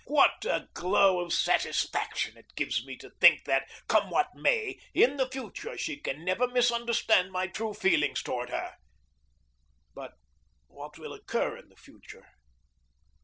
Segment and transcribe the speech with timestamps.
[0.07, 5.17] What a glow of satisfaction it gives me to think that, come what may, in
[5.17, 8.77] the future she can never misunderstand my true feelings toward her.
[9.93, 10.13] But
[10.65, 12.25] what will occur in the future?